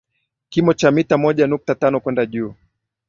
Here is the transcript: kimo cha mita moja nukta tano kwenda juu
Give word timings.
kimo 0.49 0.73
cha 0.73 0.91
mita 0.91 1.17
moja 1.17 1.47
nukta 1.47 1.75
tano 1.75 1.99
kwenda 1.99 2.25
juu 2.25 2.53